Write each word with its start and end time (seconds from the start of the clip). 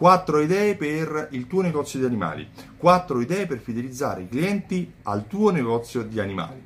4 0.00 0.40
idee 0.40 0.76
per 0.76 1.28
il 1.32 1.46
tuo 1.46 1.60
negozio 1.60 1.98
di 1.98 2.06
animali, 2.06 2.48
4 2.78 3.20
idee 3.20 3.44
per 3.44 3.58
fidelizzare 3.58 4.22
i 4.22 4.28
clienti 4.30 4.90
al 5.02 5.26
tuo 5.26 5.50
negozio 5.50 6.02
di 6.04 6.18
animali. 6.18 6.58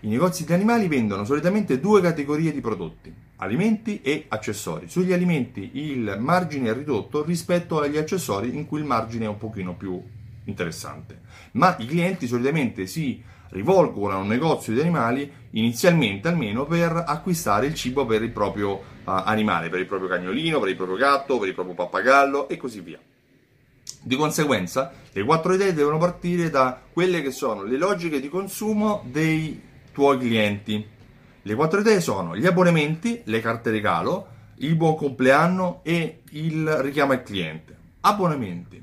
I 0.00 0.08
negozi 0.08 0.44
di 0.44 0.52
animali 0.52 0.88
vendono 0.88 1.24
solitamente 1.24 1.78
due 1.78 2.00
categorie 2.00 2.50
di 2.50 2.60
prodotti, 2.60 3.14
alimenti 3.36 4.00
e 4.02 4.24
accessori. 4.26 4.88
Sugli 4.88 5.12
alimenti 5.12 5.70
il 5.74 6.16
margine 6.18 6.70
è 6.70 6.74
ridotto 6.74 7.22
rispetto 7.22 7.80
agli 7.80 7.98
accessori 7.98 8.52
in 8.56 8.66
cui 8.66 8.80
il 8.80 8.84
margine 8.84 9.26
è 9.26 9.28
un 9.28 9.38
pochino 9.38 9.76
più 9.76 10.02
interessante. 10.46 11.20
Ma 11.52 11.76
i 11.78 11.86
clienti 11.86 12.26
solitamente 12.26 12.88
si 12.88 13.22
rivolgono 13.52 14.14
a 14.14 14.18
un 14.18 14.26
negozio 14.26 14.72
di 14.72 14.80
animali 14.80 15.30
inizialmente 15.50 16.28
almeno 16.28 16.66
per 16.66 17.04
acquistare 17.06 17.66
il 17.66 17.74
cibo 17.74 18.04
per 18.06 18.22
il 18.22 18.30
proprio 18.30 18.72
uh, 18.72 18.80
animale, 19.04 19.68
per 19.68 19.80
il 19.80 19.86
proprio 19.86 20.08
cagnolino, 20.08 20.58
per 20.58 20.68
il 20.68 20.76
proprio 20.76 20.96
gatto, 20.96 21.38
per 21.38 21.48
il 21.48 21.54
proprio 21.54 21.74
pappagallo 21.74 22.48
e 22.48 22.56
così 22.56 22.80
via. 22.80 22.98
Di 24.04 24.16
conseguenza, 24.16 24.92
le 25.12 25.24
quattro 25.24 25.54
idee 25.54 25.74
devono 25.74 25.98
partire 25.98 26.50
da 26.50 26.80
quelle 26.92 27.22
che 27.22 27.30
sono 27.30 27.62
le 27.62 27.76
logiche 27.76 28.20
di 28.20 28.28
consumo 28.28 29.02
dei 29.04 29.60
tuoi 29.92 30.18
clienti. 30.18 30.84
Le 31.42 31.54
quattro 31.54 31.80
idee 31.80 32.00
sono 32.00 32.36
gli 32.36 32.46
abbonamenti, 32.46 33.22
le 33.24 33.40
carte 33.40 33.70
regalo, 33.70 34.28
il 34.56 34.74
buon 34.76 34.96
compleanno 34.96 35.80
e 35.82 36.22
il 36.30 36.68
richiamo 36.78 37.12
al 37.12 37.22
cliente. 37.22 37.76
Abbonamenti 38.00 38.82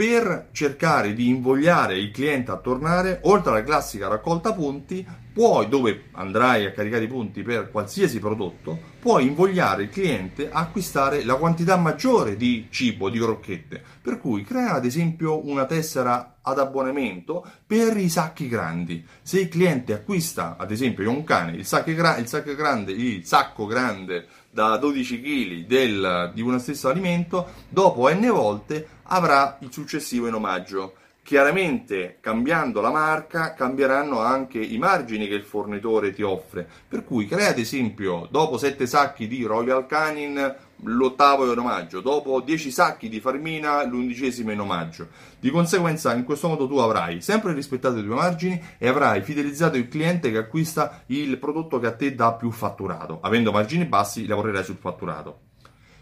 per 0.00 0.48
cercare 0.52 1.12
di 1.12 1.28
invogliare 1.28 1.98
il 1.98 2.10
cliente 2.10 2.50
a 2.50 2.56
tornare, 2.56 3.20
oltre 3.24 3.50
alla 3.50 3.62
classica 3.62 4.08
raccolta 4.08 4.54
punti, 4.54 5.06
puoi, 5.32 5.68
dove 5.68 6.04
andrai 6.12 6.66
a 6.66 6.72
caricare 6.72 7.04
i 7.04 7.08
punti 7.08 7.42
per 7.42 7.70
qualsiasi 7.70 8.18
prodotto, 8.18 8.78
puoi 9.00 9.26
invogliare 9.26 9.84
il 9.84 9.90
cliente 9.90 10.50
a 10.50 10.60
acquistare 10.60 11.24
la 11.24 11.36
quantità 11.36 11.76
maggiore 11.76 12.36
di 12.36 12.66
cibo, 12.70 13.08
di 13.08 13.18
crocchette. 13.18 13.82
Per 14.02 14.18
cui 14.18 14.42
crea 14.42 14.72
ad 14.74 14.84
esempio 14.84 15.46
una 15.46 15.64
tessera 15.66 16.38
ad 16.42 16.58
abbonamento 16.58 17.44
per 17.66 17.96
i 17.96 18.08
sacchi 18.08 18.48
grandi. 18.48 19.04
Se 19.22 19.40
il 19.40 19.48
cliente 19.48 19.92
acquista, 19.92 20.56
ad 20.58 20.70
esempio, 20.70 21.08
un 21.10 21.24
cane, 21.24 21.56
il 21.56 21.66
sacco, 21.66 21.92
gra- 21.94 22.16
il 22.16 22.26
sacco 22.26 22.54
grande, 22.54 22.92
il 22.92 23.24
sacco 23.24 23.66
grande 23.66 24.26
da 24.50 24.76
12 24.76 25.20
kg 25.20 25.66
del, 25.66 26.32
di 26.34 26.42
uno 26.42 26.58
stesso 26.58 26.88
alimento, 26.88 27.48
dopo 27.68 28.08
n 28.08 28.26
volte 28.28 28.86
avrà 29.04 29.58
il 29.60 29.72
successivo 29.72 30.26
in 30.26 30.34
omaggio. 30.34 30.94
Chiaramente 31.22 32.16
cambiando 32.20 32.80
la 32.80 32.90
marca 32.90 33.54
cambieranno 33.54 34.20
anche 34.20 34.58
i 34.58 34.78
margini 34.78 35.28
che 35.28 35.34
il 35.34 35.44
fornitore 35.44 36.12
ti 36.12 36.22
offre, 36.22 36.68
per 36.88 37.04
cui 37.04 37.26
crea 37.26 37.50
ad 37.50 37.58
esempio 37.58 38.26
dopo 38.30 38.58
7 38.58 38.86
sacchi 38.86 39.28
di 39.28 39.44
Royal 39.44 39.86
Canin 39.86 40.56
l'ottavo 40.84 41.50
in 41.52 41.58
omaggio, 41.58 42.00
dopo 42.00 42.40
10 42.40 42.70
sacchi 42.70 43.08
di 43.08 43.20
Farmina 43.20 43.84
l'undicesimo 43.84 44.50
in 44.50 44.60
omaggio. 44.60 45.08
Di 45.38 45.50
conseguenza 45.50 46.14
in 46.14 46.24
questo 46.24 46.48
modo 46.48 46.66
tu 46.66 46.78
avrai 46.78 47.20
sempre 47.20 47.52
rispettato 47.52 47.98
i 47.98 48.04
tuoi 48.04 48.16
margini 48.16 48.60
e 48.78 48.88
avrai 48.88 49.22
fidelizzato 49.22 49.76
il 49.76 49.88
cliente 49.88 50.30
che 50.30 50.38
acquista 50.38 51.02
il 51.06 51.38
prodotto 51.38 51.78
che 51.78 51.86
a 51.86 51.94
te 51.94 52.14
dà 52.14 52.32
più 52.32 52.50
fatturato. 52.50 53.20
Avendo 53.20 53.52
margini 53.52 53.84
bassi 53.84 54.26
lavorerai 54.26 54.64
sul 54.64 54.78
fatturato. 54.80 55.40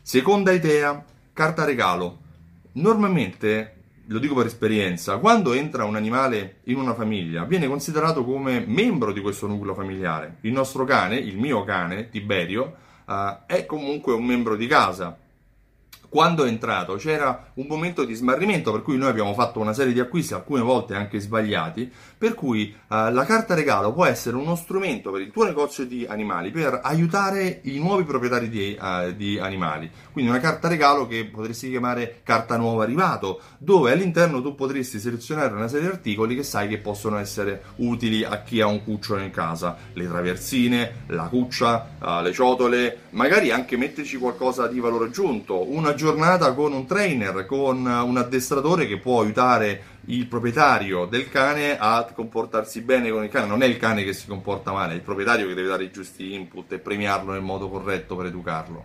Seconda 0.00 0.52
idea, 0.52 1.04
carta 1.34 1.64
regalo. 1.64 2.20
Normalmente 2.72 3.77
lo 4.10 4.18
dico 4.18 4.34
per 4.34 4.46
esperienza, 4.46 5.18
quando 5.18 5.52
entra 5.52 5.84
un 5.84 5.94
animale 5.94 6.60
in 6.64 6.76
una 6.76 6.94
famiglia 6.94 7.44
viene 7.44 7.66
considerato 7.66 8.24
come 8.24 8.64
membro 8.66 9.12
di 9.12 9.20
questo 9.20 9.46
nucleo 9.46 9.74
familiare. 9.74 10.36
Il 10.42 10.52
nostro 10.52 10.84
cane, 10.84 11.16
il 11.16 11.38
mio 11.38 11.62
cane, 11.64 12.08
Tiberio, 12.08 12.74
uh, 13.04 13.44
è 13.46 13.66
comunque 13.66 14.14
un 14.14 14.24
membro 14.24 14.56
di 14.56 14.66
casa. 14.66 15.16
Quando 16.10 16.44
è 16.44 16.48
entrato 16.48 16.94
c'era 16.94 17.50
un 17.54 17.66
momento 17.66 18.04
di 18.04 18.14
smarrimento 18.14 18.72
per 18.72 18.80
cui 18.80 18.96
noi 18.96 19.10
abbiamo 19.10 19.34
fatto 19.34 19.60
una 19.60 19.74
serie 19.74 19.92
di 19.92 20.00
acquisti, 20.00 20.32
alcune 20.32 20.62
volte 20.62 20.94
anche 20.94 21.20
sbagliati, 21.20 21.92
per 22.16 22.32
cui 22.32 22.74
uh, 22.74 23.12
la 23.12 23.26
carta 23.26 23.54
regalo 23.54 23.92
può 23.92 24.06
essere 24.06 24.36
uno 24.36 24.56
strumento 24.56 25.10
per 25.10 25.20
il 25.20 25.30
tuo 25.30 25.44
negozio 25.44 25.84
di 25.84 26.06
animali 26.08 26.50
per 26.50 26.80
aiutare 26.82 27.60
i 27.64 27.78
nuovi 27.78 28.04
proprietari 28.04 28.48
di, 28.48 28.78
uh, 28.80 29.12
di 29.12 29.38
animali. 29.38 29.90
Quindi 30.10 30.30
una 30.30 30.40
carta 30.40 30.66
regalo 30.68 31.06
che 31.06 31.26
potresti 31.26 31.68
chiamare 31.68 32.20
carta 32.22 32.56
nuovo 32.56 32.80
arrivato, 32.80 33.42
dove 33.58 33.92
all'interno 33.92 34.40
tu 34.40 34.54
potresti 34.54 34.98
selezionare 34.98 35.52
una 35.52 35.68
serie 35.68 35.88
di 35.88 35.92
articoli 35.92 36.36
che 36.36 36.42
sai 36.42 36.68
che 36.68 36.78
possono 36.78 37.18
essere 37.18 37.64
utili 37.76 38.24
a 38.24 38.42
chi 38.42 38.62
ha 38.62 38.66
un 38.66 38.82
cucciolo 38.82 39.20
in 39.20 39.30
casa, 39.30 39.76
le 39.92 40.08
traversine, 40.08 41.04
la 41.08 41.24
cuccia, 41.24 41.96
uh, 42.00 42.22
le 42.22 42.32
ciotole, 42.32 43.00
magari 43.10 43.50
anche 43.50 43.76
metterci 43.76 44.16
qualcosa 44.16 44.66
di 44.68 44.80
valore 44.80 45.06
aggiunto, 45.06 45.70
una 45.70 45.96
giornata 45.98 46.54
con 46.54 46.72
un 46.72 46.86
trainer, 46.86 47.44
con 47.44 47.84
un 47.84 48.16
addestratore 48.16 48.86
che 48.86 48.98
può 48.98 49.20
aiutare 49.20 49.96
il 50.06 50.26
proprietario 50.26 51.06
del 51.06 51.28
cane 51.28 51.76
a 51.76 52.08
comportarsi 52.14 52.80
bene 52.82 53.10
con 53.10 53.24
il 53.24 53.28
cane. 53.28 53.46
Non 53.46 53.62
è 53.62 53.66
il 53.66 53.76
cane 53.76 54.04
che 54.04 54.12
si 54.12 54.28
comporta 54.28 54.72
male, 54.72 54.92
è 54.92 54.96
il 54.96 55.02
proprietario 55.02 55.48
che 55.48 55.54
deve 55.54 55.68
dare 55.68 55.84
i 55.84 55.90
giusti 55.90 56.32
input 56.34 56.72
e 56.72 56.78
premiarlo 56.78 57.32
nel 57.32 57.42
modo 57.42 57.68
corretto 57.68 58.14
per 58.16 58.26
educarlo. 58.26 58.84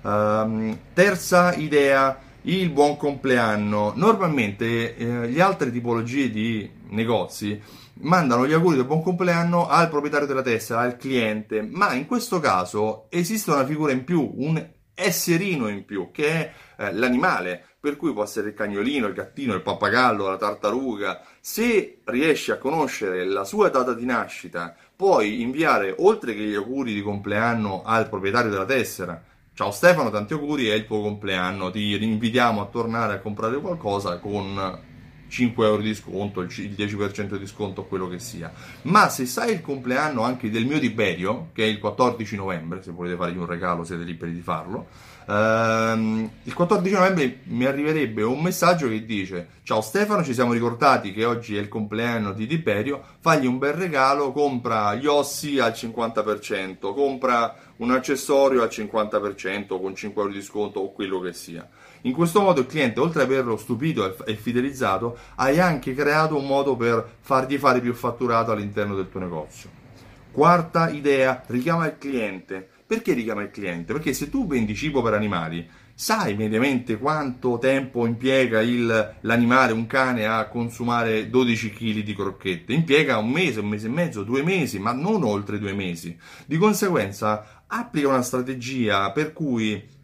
Um, 0.00 0.76
terza 0.94 1.54
idea, 1.54 2.18
il 2.42 2.70
buon 2.70 2.96
compleanno. 2.96 3.92
Normalmente 3.94 4.96
eh, 4.96 5.28
le 5.28 5.42
altre 5.42 5.70
tipologie 5.70 6.30
di 6.30 6.68
negozi 6.88 7.60
mandano 8.00 8.46
gli 8.46 8.52
auguri 8.52 8.76
del 8.76 8.84
buon 8.84 9.02
compleanno 9.02 9.68
al 9.68 9.88
proprietario 9.88 10.26
della 10.26 10.42
tessera, 10.42 10.80
al 10.80 10.96
cliente, 10.96 11.62
ma 11.62 11.92
in 11.92 12.06
questo 12.06 12.40
caso 12.40 13.06
esiste 13.10 13.50
una 13.50 13.64
figura 13.64 13.92
in 13.92 14.04
più, 14.04 14.32
un 14.36 14.74
esserino 14.96 15.68
in 15.68 15.84
più, 15.84 16.10
che 16.10 16.28
è 16.28 16.52
eh, 16.78 16.92
l'animale, 16.94 17.62
per 17.78 17.96
cui 17.96 18.12
può 18.12 18.24
essere 18.24 18.48
il 18.48 18.54
cagnolino, 18.54 19.06
il 19.06 19.14
gattino, 19.14 19.54
il 19.54 19.62
pappagallo, 19.62 20.28
la 20.28 20.36
tartaruga. 20.36 21.22
Se 21.38 22.00
riesci 22.04 22.50
a 22.50 22.58
conoscere 22.58 23.24
la 23.24 23.44
sua 23.44 23.68
data 23.68 23.92
di 23.92 24.04
nascita, 24.04 24.74
puoi 24.96 25.42
inviare, 25.42 25.94
oltre 25.98 26.34
che 26.34 26.42
gli 26.42 26.54
auguri 26.54 26.94
di 26.94 27.02
compleanno 27.02 27.82
al 27.84 28.08
proprietario 28.08 28.50
della 28.50 28.64
tessera, 28.64 29.22
Ciao 29.56 29.70
Stefano, 29.70 30.10
tanti 30.10 30.34
auguri, 30.34 30.68
è 30.68 30.74
il 30.74 30.84
tuo 30.84 31.00
compleanno, 31.00 31.70
ti 31.70 31.94
invitiamo 31.94 32.60
a 32.60 32.66
tornare 32.66 33.14
a 33.14 33.20
comprare 33.20 33.58
qualcosa 33.58 34.18
con 34.18 34.85
5 35.28 35.66
euro 35.66 35.82
di 35.82 35.94
sconto, 35.94 36.40
il 36.40 36.48
10% 36.48 37.36
di 37.36 37.46
sconto, 37.46 37.84
quello 37.84 38.08
che 38.08 38.18
sia. 38.18 38.52
Ma 38.82 39.08
se 39.08 39.26
sai 39.26 39.52
il 39.52 39.60
compleanno 39.60 40.22
anche 40.22 40.50
del 40.50 40.66
mio 40.66 40.78
Tiberio, 40.78 41.48
che 41.52 41.64
è 41.64 41.66
il 41.66 41.78
14 41.78 42.36
novembre, 42.36 42.82
se 42.82 42.90
volete 42.90 43.16
fargli 43.16 43.36
un 43.36 43.46
regalo 43.46 43.84
siete 43.84 44.04
liberi 44.04 44.32
di 44.32 44.40
farlo, 44.40 44.86
ehm, 45.26 46.30
il 46.44 46.54
14 46.54 46.94
novembre 46.94 47.40
mi 47.44 47.64
arriverebbe 47.64 48.22
un 48.22 48.40
messaggio 48.40 48.88
che 48.88 49.04
dice 49.04 49.48
ciao 49.62 49.80
Stefano, 49.80 50.22
ci 50.22 50.32
siamo 50.32 50.52
ricordati 50.52 51.12
che 51.12 51.24
oggi 51.24 51.56
è 51.56 51.60
il 51.60 51.68
compleanno 51.68 52.32
di 52.32 52.46
Tiberio, 52.46 53.02
fagli 53.18 53.46
un 53.46 53.58
bel 53.58 53.72
regalo, 53.72 54.30
compra 54.30 54.94
gli 54.94 55.06
ossi 55.06 55.58
al 55.58 55.72
50%, 55.72 56.94
compra 56.94 57.65
un 57.78 57.90
accessorio 57.90 58.62
al 58.62 58.68
50% 58.68 59.80
con 59.80 59.94
5 59.94 60.22
euro 60.22 60.32
di 60.32 60.42
sconto 60.42 60.80
o 60.80 60.92
quello 60.92 61.20
che 61.20 61.32
sia. 61.32 61.68
In 62.02 62.12
questo 62.12 62.40
modo 62.40 62.60
il 62.60 62.66
cliente, 62.66 63.00
oltre 63.00 63.22
ad 63.22 63.30
averlo 63.30 63.56
stupito 63.56 64.24
e 64.24 64.34
fidelizzato, 64.36 65.18
hai 65.36 65.58
anche 65.58 65.94
creato 65.94 66.36
un 66.36 66.46
modo 66.46 66.76
per 66.76 67.16
fargli 67.20 67.58
fare 67.58 67.80
più 67.80 67.92
fatturato 67.94 68.52
all'interno 68.52 68.94
del 68.94 69.08
tuo 69.10 69.20
negozio. 69.20 69.84
Quarta 70.30 70.90
idea, 70.90 71.42
richiama 71.46 71.86
il 71.86 71.96
cliente. 71.98 72.68
Perché 72.86 73.14
richiama 73.14 73.42
il 73.42 73.50
cliente? 73.50 73.92
Perché 73.92 74.12
se 74.12 74.30
tu 74.30 74.46
vendi 74.46 74.74
cibo 74.76 75.02
per 75.02 75.14
animali, 75.14 75.68
sai 75.92 76.36
mediamente 76.36 76.98
quanto 76.98 77.56
tempo 77.58 78.06
impiega 78.06 78.60
il, 78.60 79.16
l'animale, 79.22 79.72
un 79.72 79.86
cane, 79.86 80.26
a 80.26 80.46
consumare 80.46 81.30
12 81.30 81.72
kg 81.72 82.00
di 82.02 82.14
crocchette? 82.14 82.74
Impiega 82.74 83.16
un 83.16 83.30
mese, 83.30 83.60
un 83.60 83.68
mese 83.68 83.86
e 83.86 83.90
mezzo, 83.90 84.22
due 84.22 84.42
mesi, 84.42 84.78
ma 84.78 84.92
non 84.92 85.24
oltre 85.24 85.58
due 85.58 85.72
mesi. 85.72 86.16
Di 86.44 86.58
conseguenza, 86.58 87.55
applica 87.68 88.08
una 88.08 88.22
strategia 88.22 89.10
per 89.12 89.32
cui 89.32 89.94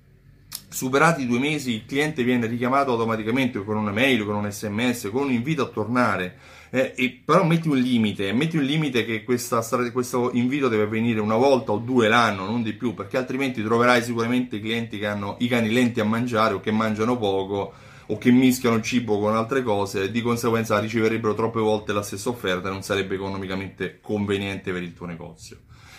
superati 0.69 1.22
i 1.22 1.26
due 1.26 1.38
mesi 1.38 1.75
il 1.75 1.84
cliente 1.87 2.25
viene 2.25 2.46
richiamato 2.46 2.92
automaticamente 2.92 3.62
con 3.62 3.76
una 3.76 3.92
mail, 3.92 4.25
con 4.25 4.37
un 4.37 4.50
sms, 4.50 5.10
con 5.12 5.25
un 5.25 5.32
invito 5.32 5.62
a 5.62 5.69
tornare. 5.69 6.38
Eh, 6.70 6.94
e, 6.96 7.20
però 7.22 7.44
metti 7.44 7.69
un 7.69 7.76
limite, 7.76 8.32
metti 8.32 8.56
un 8.56 8.64
limite 8.64 9.04
che 9.04 9.25
questa, 9.25 9.62
questo 9.92 10.31
invito 10.32 10.69
deve 10.69 10.84
avvenire 10.84 11.20
una 11.20 11.37
volta 11.37 11.72
o 11.72 11.76
due 11.76 12.08
l'anno, 12.08 12.46
non 12.46 12.62
di 12.62 12.72
più, 12.72 12.94
perché 12.94 13.19
altrimenti 13.19 13.62
troverai 13.62 14.02
sicuramente 14.02 14.58
clienti 14.58 14.98
che 14.98 15.06
hanno 15.06 15.37
i 15.40 15.48
cani 15.48 15.70
lenti 15.70 16.00
a 16.00 16.04
mangiare 16.04 16.54
o 16.54 16.60
che 16.60 16.70
mangiano 16.70 17.19
poco 17.19 17.75
o 18.06 18.19
che 18.19 18.31
mischiano 18.31 18.76
il 18.76 18.82
cibo 18.82 19.19
con 19.19 19.37
altre 19.37 19.62
cose 19.62 20.04
e 20.04 20.10
di 20.10 20.22
conseguenza 20.22 20.78
riceverebbero 20.78 21.34
troppe 21.34 21.60
volte 21.60 21.92
la 21.92 22.02
stessa 22.02 22.31
offerta 22.31 22.69
e 22.69 22.72
non 22.72 22.82
sarebbe 22.82 23.14
economicamente 23.14 24.00
conveniente 24.00 24.72
per 24.72 24.82
il 24.82 24.94
tuo 24.94 25.06
negozio. 25.06 25.58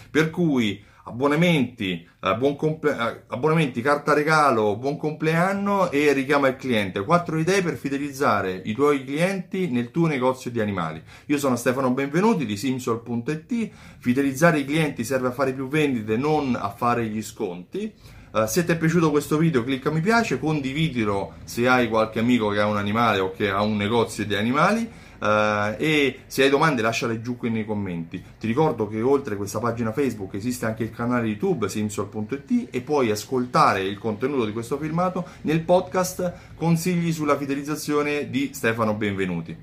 Per 0.09 0.29
cui 0.31 0.83
abbonamenti, 1.03 2.07
eh, 2.21 2.55
comple- 2.55 2.91
eh, 2.97 3.23
abbonamenti, 3.27 3.81
carta 3.81 4.13
regalo, 4.13 4.77
buon 4.77 4.97
compleanno 4.97 5.91
e 5.91 6.13
richiama 6.13 6.47
il 6.47 6.55
cliente. 6.55 7.03
Quattro 7.03 7.37
idee 7.37 7.61
per 7.61 7.75
fidelizzare 7.75 8.61
i 8.63 8.73
tuoi 8.73 9.03
clienti 9.03 9.67
nel 9.69 9.91
tuo 9.91 10.07
negozio 10.07 10.51
di 10.51 10.59
animali. 10.59 11.01
Io 11.27 11.37
sono 11.37 11.55
Stefano 11.55 11.91
Benvenuti 11.91 12.45
di 12.45 12.55
Simsol.it. 12.55 13.69
Fidelizzare 13.99 14.59
i 14.59 14.65
clienti 14.65 15.03
serve 15.03 15.27
a 15.27 15.31
fare 15.31 15.53
più 15.53 15.67
vendite, 15.67 16.15
non 16.15 16.57
a 16.59 16.69
fare 16.69 17.05
gli 17.05 17.21
sconti. 17.21 17.91
Uh, 18.31 18.47
se 18.47 18.65
ti 18.65 18.71
è 18.71 18.77
piaciuto 18.77 19.11
questo 19.11 19.37
video 19.37 19.63
clicca 19.63 19.91
mi 19.91 20.01
piace, 20.01 20.39
condividilo 20.39 21.33
se 21.43 21.67
hai 21.67 21.87
qualche 21.87 22.17
amico 22.17 22.49
che 22.49 22.59
ha 22.59 22.65
un 22.65 22.77
animale 22.77 23.19
o 23.19 23.31
che 23.31 23.51
ha 23.51 23.61
un 23.61 23.77
negozio 23.77 24.25
di 24.25 24.33
animali 24.33 24.89
uh, 25.23 25.75
e 25.77 26.19
se 26.27 26.43
hai 26.43 26.49
domande 26.49 26.81
lasciale 26.81 27.21
giù 27.21 27.37
qui 27.37 27.49
nei 27.49 27.65
commenti. 27.65 28.21
Ti 28.39 28.45
ricordo 28.45 28.87
che 28.87 29.01
oltre 29.01 29.35
a 29.35 29.37
questa 29.37 29.59
pagina 29.59 29.93
Facebook 29.93 30.33
esiste 30.33 30.65
anche 30.65 30.83
il 30.83 30.91
canale 30.91 31.27
YouTube 31.27 31.69
simsol.it 31.69 32.67
e 32.69 32.81
puoi 32.81 33.09
ascoltare 33.09 33.81
il 33.81 33.97
contenuto 33.97 34.45
di 34.45 34.51
questo 34.51 34.77
filmato 34.77 35.25
nel 35.41 35.61
podcast 35.61 36.33
Consigli 36.55 37.13
sulla 37.13 37.37
fidelizzazione 37.37 38.29
di 38.29 38.51
Stefano 38.53 38.93
Benvenuti. 38.93 39.55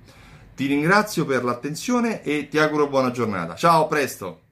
Ti 0.54 0.66
ringrazio 0.66 1.24
per 1.24 1.44
l'attenzione 1.44 2.22
e 2.22 2.48
ti 2.48 2.58
auguro 2.58 2.88
buona 2.88 3.10
giornata. 3.10 3.54
Ciao, 3.54 3.84
a 3.84 3.86
presto! 3.86 4.50